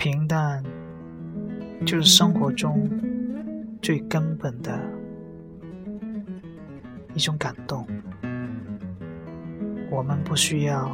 [0.00, 0.64] 平淡
[1.84, 2.88] 就是生活中
[3.82, 4.80] 最根本的
[7.12, 7.86] 一种感动。
[9.90, 10.90] 我们不需要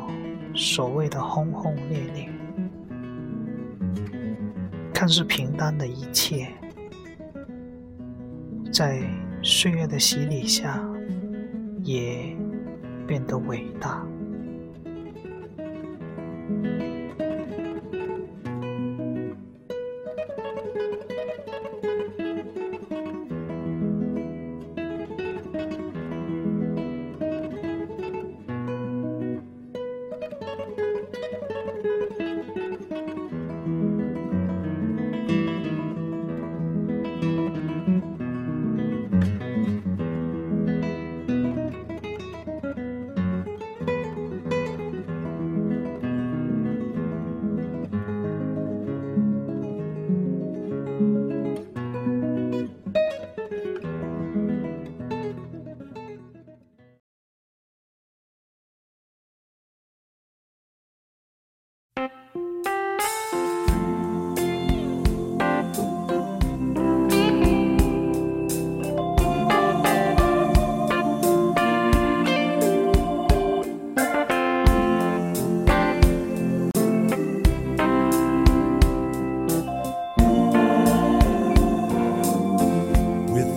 [0.56, 2.28] 所谓的轰轰烈烈
[4.92, 6.48] 看似平淡的一切
[8.72, 9.00] 在
[9.40, 10.84] 岁月的洗礼下
[11.84, 12.36] 也
[13.06, 14.04] 变得伟大。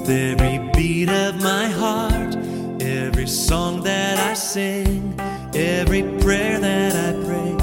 [0.10, 2.36] Every beat of my heart,
[2.82, 5.14] every song that I sing,
[5.54, 7.54] every prayer that I pray,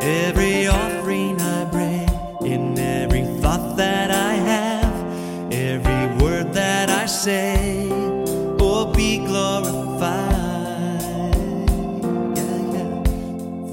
[0.00, 2.08] every offering I bring,
[2.46, 7.88] in every thought that I have, every word that I say,
[8.60, 9.82] oh, be glorified.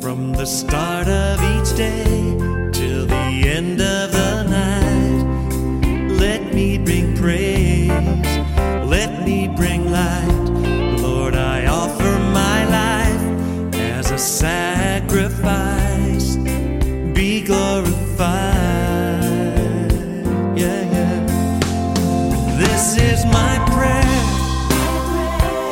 [0.02, 2.59] From the start of each day,
[22.80, 24.22] This is my prayer.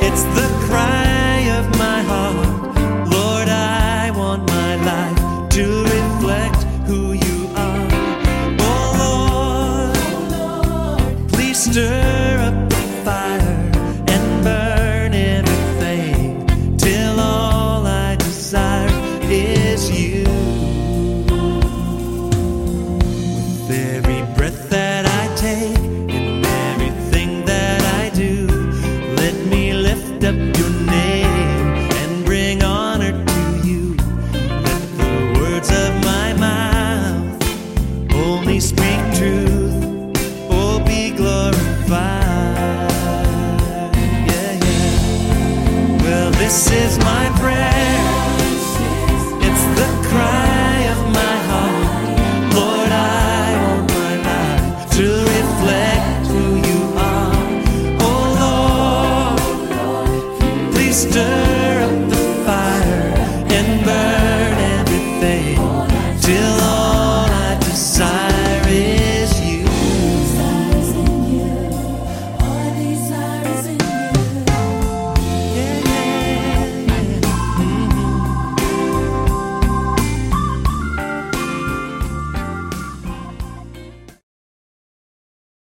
[0.05, 2.49] It's the cry of my heart.
[3.09, 7.87] Lord, I want my life to reflect who you are.
[8.59, 8.89] Oh
[10.99, 13.71] Lord, please stir up the fire
[14.13, 18.91] and burn everything till all I desire
[19.29, 20.36] is you.